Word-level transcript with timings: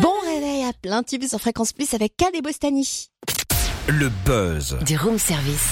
Bon 0.00 0.12
réveil 0.24 0.64
à 0.64 0.72
plein 0.72 1.02
tube 1.02 1.24
sur 1.24 1.40
Fréquence 1.40 1.72
Plus 1.72 1.94
avec 1.94 2.16
Cal 2.16 2.30
et 2.34 2.42
Bostani. 2.42 3.08
Le 3.88 4.10
buzz. 4.24 4.76
Du 4.84 4.96
room 4.96 5.18
service. 5.18 5.68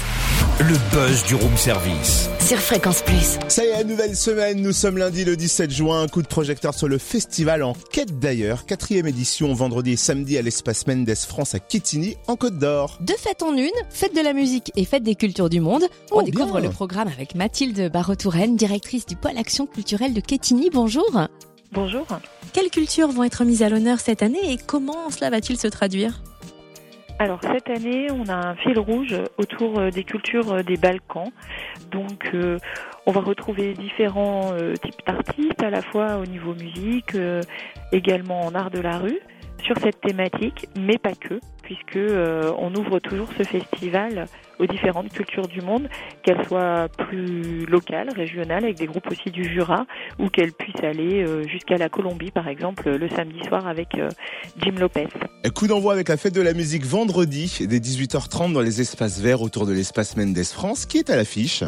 Le 0.60 0.74
buzz 0.92 1.24
du 1.26 1.34
room 1.34 1.56
service. 1.56 2.28
Sur 2.40 2.58
Fréquence 2.58 3.02
Plus. 3.02 3.38
Ça 3.48 3.64
y 3.64 3.68
est, 3.68 3.82
nouvelle 3.84 4.14
semaine, 4.14 4.60
nous 4.62 4.72
sommes 4.72 4.98
lundi 4.98 5.24
le 5.24 5.36
17 5.36 5.70
juin, 5.70 6.02
un 6.02 6.06
coup 6.08 6.22
de 6.22 6.28
projecteur 6.28 6.74
sur 6.74 6.86
le 6.86 6.98
festival 6.98 7.62
en 7.64 7.74
quête 7.90 8.18
d'ailleurs, 8.20 8.66
quatrième 8.66 9.06
édition 9.06 9.52
vendredi 9.52 9.92
et 9.92 9.96
samedi 9.96 10.38
à 10.38 10.42
l'espace 10.42 10.86
Mendes 10.86 11.12
France 11.14 11.54
à 11.54 11.58
Quetigny 11.58 12.16
en 12.28 12.36
Côte 12.36 12.58
d'Or. 12.58 12.98
Deux 13.00 13.16
fêtes 13.16 13.42
en 13.42 13.54
une, 13.56 13.70
fête 13.90 14.14
de 14.14 14.20
la 14.20 14.32
musique 14.32 14.70
et 14.76 14.84
fête 14.84 15.02
des 15.02 15.16
cultures 15.16 15.48
du 15.50 15.60
monde. 15.60 15.84
On 16.12 16.18
Oh, 16.18 16.22
découvre 16.22 16.60
bien. 16.60 16.68
le 16.68 16.70
programme 16.70 17.08
avec 17.08 17.34
Mathilde 17.34 17.90
Barreau-Touraine, 17.90 18.56
directrice 18.56 19.06
du 19.06 19.16
pôle 19.16 19.36
action 19.38 19.66
culturelle 19.66 20.14
de 20.14 20.20
Quetigny. 20.20 20.70
Bonjour. 20.72 21.10
Bonjour. 21.72 22.06
Quelles 22.52 22.70
cultures 22.70 23.08
vont 23.08 23.24
être 23.24 23.44
mises 23.44 23.62
à 23.62 23.68
l'honneur 23.68 23.98
cette 24.00 24.22
année 24.22 24.52
et 24.52 24.56
comment 24.56 25.10
cela 25.10 25.30
va-t-il 25.30 25.58
se 25.58 25.66
traduire 25.66 26.20
Alors 27.18 27.40
cette 27.42 27.68
année, 27.68 28.08
on 28.10 28.28
a 28.28 28.34
un 28.34 28.54
fil 28.56 28.78
rouge 28.78 29.16
autour 29.38 29.78
euh, 29.78 29.90
des 29.90 30.04
cultures 30.04 30.52
euh, 30.52 30.62
des 30.62 30.76
Balkans. 30.76 31.32
Donc 31.90 32.30
euh, 32.34 32.58
on 33.06 33.12
va 33.12 33.20
retrouver 33.20 33.74
différents 33.74 34.52
euh, 34.52 34.74
types 34.74 35.02
d'artistes, 35.06 35.62
à 35.62 35.70
la 35.70 35.82
fois 35.82 36.16
au 36.16 36.26
niveau 36.26 36.54
musique, 36.54 37.14
euh, 37.14 37.40
également 37.92 38.40
en 38.40 38.54
art 38.54 38.70
de 38.70 38.80
la 38.80 38.98
rue, 38.98 39.18
sur 39.64 39.76
cette 39.78 40.00
thématique, 40.00 40.68
mais 40.78 40.98
pas 40.98 41.14
que, 41.14 41.40
puisque 41.62 41.96
euh, 41.96 42.52
on 42.58 42.74
ouvre 42.74 42.98
toujours 42.98 43.28
ce 43.36 43.42
festival 43.42 44.26
aux 44.58 44.66
différentes 44.66 45.12
cultures 45.12 45.48
du 45.48 45.60
monde, 45.60 45.88
qu'elles 46.22 46.44
soient 46.46 46.88
plus 46.88 47.66
locales, 47.66 48.10
régionales, 48.14 48.64
avec 48.64 48.76
des 48.76 48.86
groupes 48.86 49.10
aussi 49.10 49.30
du 49.30 49.44
Jura, 49.44 49.86
ou 50.18 50.28
qu'elles 50.28 50.52
puissent 50.52 50.84
aller 50.84 51.24
euh, 51.24 51.42
jusqu'à 51.48 51.76
la 51.76 51.88
Colombie, 51.88 52.30
par 52.30 52.48
exemple, 52.48 52.90
le 52.90 53.08
samedi 53.08 53.42
soir 53.48 53.66
avec 53.66 53.96
euh, 53.98 54.08
Jim 54.62 54.74
Lopez. 54.78 55.08
Coup 55.54 55.66
d'envoi 55.66 55.92
avec 55.92 56.08
la 56.08 56.16
fête 56.16 56.34
de 56.34 56.42
la 56.42 56.52
musique 56.52 56.84
vendredi 56.84 57.58
dès 57.68 57.78
18h30 57.78 58.52
dans 58.52 58.60
les 58.60 58.80
espaces 58.80 59.20
verts 59.20 59.42
autour 59.42 59.66
de 59.66 59.72
l'espace 59.72 60.16
Mendes 60.16 60.44
France 60.44 60.86
qui 60.86 60.98
est 60.98 61.10
à 61.10 61.16
l'affiche. 61.16 61.64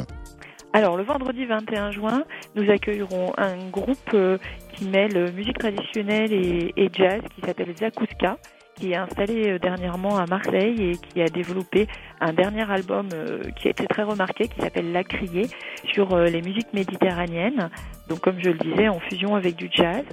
Alors, 0.72 0.96
le 0.96 1.04
vendredi 1.04 1.46
21 1.46 1.90
juin, 1.90 2.24
nous 2.54 2.70
accueillerons 2.70 3.32
un 3.38 3.68
groupe 3.70 4.10
euh, 4.14 4.38
qui 4.74 4.86
mêle 4.86 5.32
musique 5.32 5.58
traditionnelle 5.58 6.32
et, 6.32 6.90
jazz 6.92 7.22
qui 7.34 7.40
s'appelle 7.40 7.74
Zakouska, 7.76 8.36
qui 8.76 8.92
est 8.92 8.96
installé 8.96 9.52
euh, 9.52 9.58
dernièrement 9.58 10.18
à 10.18 10.26
Marseille 10.26 10.90
et 10.90 10.96
qui 10.96 11.20
a 11.22 11.26
développé 11.26 11.86
un 12.20 12.32
dernier 12.32 12.70
album 12.70 13.08
euh, 13.14 13.42
qui 13.56 13.68
a 13.68 13.70
été 13.70 13.86
très 13.86 14.02
remarqué, 14.02 14.48
qui 14.48 14.60
s'appelle 14.60 14.92
La 14.92 15.02
Criée, 15.02 15.48
sur 15.92 16.12
euh, 16.12 16.26
les 16.26 16.42
musiques 16.42 16.72
méditerranéennes. 16.72 17.70
Donc, 18.08 18.20
comme 18.20 18.38
je 18.38 18.50
le 18.50 18.58
disais, 18.58 18.88
en 18.88 19.00
fusion 19.00 19.34
avec 19.34 19.56
du 19.56 19.68
jazz. 19.72 20.04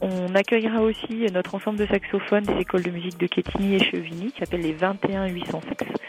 On 0.00 0.34
accueillera 0.34 0.82
aussi 0.82 1.26
notre 1.32 1.54
ensemble 1.54 1.78
de 1.78 1.86
saxophones 1.86 2.44
des 2.44 2.60
écoles 2.60 2.82
de 2.82 2.90
musique 2.90 3.18
de 3.18 3.26
Quetigny 3.26 3.76
et 3.76 3.78
Chevigny, 3.78 4.32
qui 4.32 4.40
s'appelle 4.40 4.62
les 4.62 4.72
21 4.72 5.28
800 5.28 5.60
sax. 5.68 5.99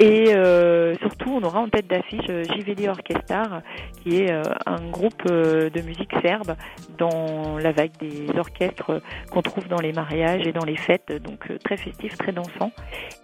Et 0.00 0.34
euh, 0.34 0.96
surtout, 1.00 1.30
on 1.30 1.42
aura 1.42 1.60
en 1.60 1.68
tête 1.68 1.86
d'affiche 1.86 2.28
euh, 2.28 2.42
JVD 2.42 2.88
Orchestar, 2.88 3.62
qui 4.02 4.16
est 4.16 4.32
euh, 4.32 4.42
un 4.66 4.90
groupe 4.90 5.22
euh, 5.30 5.70
de 5.70 5.80
musique 5.82 6.10
serbe 6.22 6.56
dans 6.98 7.56
la 7.58 7.70
vague 7.70 7.92
des 8.00 8.26
orchestres 8.36 9.00
qu'on 9.30 9.42
trouve 9.42 9.68
dans 9.68 9.80
les 9.80 9.92
mariages 9.92 10.44
et 10.46 10.52
dans 10.52 10.64
les 10.64 10.76
fêtes, 10.76 11.12
donc 11.22 11.46
très 11.62 11.76
festif, 11.76 12.16
très 12.16 12.32
dansant. 12.32 12.72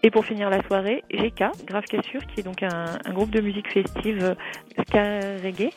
Et 0.02 0.10
pour 0.10 0.24
finir 0.24 0.50
la 0.50 0.62
soirée, 0.62 1.02
GK, 1.10 1.46
Grave 1.66 1.84
Cassure, 1.84 2.24
qui 2.26 2.40
est 2.40 2.44
donc 2.44 2.62
un, 2.62 2.84
un 3.04 3.12
groupe 3.12 3.30
de 3.30 3.40
musique 3.40 3.72
festive 3.72 4.36
ska 4.86 5.02
reggae, 5.42 5.70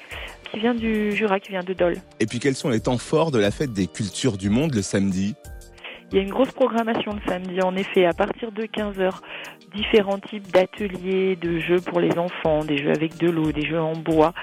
qui 0.52 0.60
vient 0.60 0.76
du 0.76 1.14
Jura, 1.14 1.40
qui 1.40 1.50
vient 1.50 1.64
de 1.64 1.74
Dole. 1.74 1.98
Et 2.20 2.28
puis 2.28 2.40
quels 2.40 2.56
sont 2.56 2.70
les 2.70 2.82
temps 2.82 3.00
forts 3.00 3.32
de 3.32 3.40
la 3.40 3.50
fête 3.50 3.74
des 3.74 3.88
cultures 3.88 4.38
du 4.38 4.50
monde 4.50 4.76
le 4.76 4.82
samedi? 4.82 5.36
Il 6.12 6.18
y 6.18 6.20
a 6.20 6.24
une 6.24 6.30
grosse 6.30 6.52
programmation 6.52 7.14
le 7.14 7.22
samedi, 7.26 7.62
en 7.62 7.74
effet, 7.78 8.06
à 8.06 8.14
partir 8.14 8.52
de 8.52 8.64
15h. 8.64 9.12
Différents 9.74 10.20
types 10.20 10.52
d'ateliers, 10.52 11.36
de 11.38 11.60
jeux 11.60 11.80
pour 11.80 12.00
les 12.00 12.18
enfants, 12.18 12.64
des 12.66 12.78
jeux 12.78 12.92
avec 12.92 13.18
de 13.18 13.30
l'eau, 13.30 13.52
des 13.52 13.66
jeux 13.66 13.80
en 13.80 13.94
bois, 13.94 14.34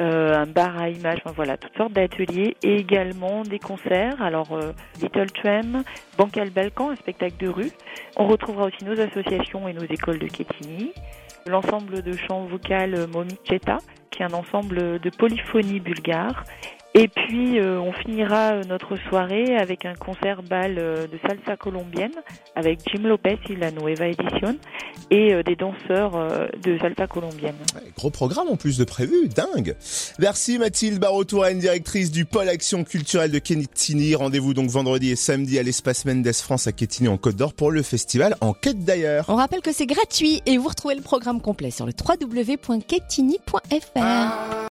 euh, 0.00 0.34
un 0.34 0.46
bar 0.46 0.80
à 0.80 0.88
images, 0.88 1.18
enfin 1.24 1.34
voilà, 1.36 1.58
toutes 1.58 1.76
sortes 1.76 1.92
d'ateliers 1.92 2.56
et 2.62 2.76
également 2.76 3.42
des 3.42 3.58
concerts. 3.58 4.20
Alors, 4.22 4.52
euh, 4.52 4.72
Little 5.02 5.30
Tram, 5.30 5.82
Bancal 6.16 6.50
Balkan, 6.50 6.90
un 6.90 6.96
spectacle 6.96 7.36
de 7.38 7.48
rue. 7.48 7.70
On 8.16 8.26
retrouvera 8.26 8.66
aussi 8.66 8.84
nos 8.84 8.98
associations 8.98 9.68
et 9.68 9.74
nos 9.74 9.84
écoles 9.84 10.18
de 10.18 10.26
Quetigny. 10.26 10.92
L'ensemble 11.46 12.02
de 12.02 12.12
chant 12.12 12.44
vocal 12.46 13.06
Momicheta, 13.12 13.78
qui 14.10 14.22
est 14.22 14.26
un 14.26 14.32
ensemble 14.32 14.98
de 14.98 15.10
polyphonie 15.10 15.80
bulgare. 15.80 16.44
Et 17.00 17.06
puis, 17.06 17.60
euh, 17.60 17.80
on 17.80 17.92
finira 17.92 18.56
notre 18.64 18.96
soirée 19.08 19.56
avec 19.56 19.84
un 19.84 19.94
concert 19.94 20.42
bal 20.42 20.74
euh, 20.78 21.06
de 21.06 21.16
salsa 21.24 21.56
colombienne 21.56 22.10
avec 22.56 22.80
Jim 22.90 23.02
Lopez 23.04 23.38
et 23.48 23.54
la 23.54 23.70
Nueva 23.70 24.08
Edition 24.08 24.56
et 25.12 25.32
euh, 25.32 25.44
des 25.44 25.54
danseurs 25.54 26.16
euh, 26.16 26.48
de 26.60 26.76
salsa 26.78 27.06
colombienne. 27.06 27.54
Ouais, 27.76 27.82
Gros 27.96 28.10
programme 28.10 28.48
en 28.48 28.56
plus 28.56 28.78
de 28.78 28.84
prévu, 28.84 29.28
dingue 29.28 29.76
Merci 30.18 30.58
Mathilde 30.58 30.98
Barreau-Touraine, 30.98 31.60
directrice 31.60 32.10
du 32.10 32.24
pôle 32.24 32.48
action 32.48 32.82
culturelle 32.82 33.30
de 33.30 33.38
Quetigny. 33.38 34.16
Rendez-vous 34.16 34.52
donc 34.52 34.68
vendredi 34.68 35.12
et 35.12 35.16
samedi 35.16 35.56
à 35.60 35.62
l'espace 35.62 36.04
Mendes 36.04 36.32
France 36.32 36.66
à 36.66 36.72
Quetigny 36.72 37.08
en 37.08 37.16
Côte 37.16 37.36
d'Or 37.36 37.54
pour 37.54 37.70
le 37.70 37.82
festival 37.82 38.34
en 38.40 38.54
quête 38.54 38.84
d'ailleurs. 38.84 39.26
On 39.28 39.36
rappelle 39.36 39.60
que 39.60 39.72
c'est 39.72 39.86
gratuit 39.86 40.42
et 40.46 40.58
vous 40.58 40.66
retrouvez 40.66 40.96
le 40.96 41.02
programme 41.02 41.40
complet 41.40 41.70
sur 41.70 41.86
le 41.86 41.92
www.quetigny.fr. 41.92 44.58